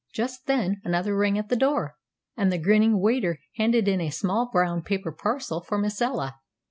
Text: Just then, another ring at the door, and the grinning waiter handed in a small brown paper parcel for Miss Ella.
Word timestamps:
Just 0.15 0.47
then, 0.47 0.81
another 0.83 1.15
ring 1.15 1.37
at 1.37 1.49
the 1.49 1.55
door, 1.55 1.93
and 2.35 2.51
the 2.51 2.57
grinning 2.57 2.99
waiter 2.99 3.37
handed 3.57 3.87
in 3.87 4.01
a 4.01 4.09
small 4.09 4.49
brown 4.51 4.81
paper 4.81 5.11
parcel 5.11 5.61
for 5.61 5.77
Miss 5.77 6.01
Ella. 6.01 6.37